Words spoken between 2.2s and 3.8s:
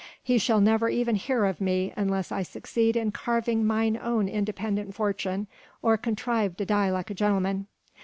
I succeed in carving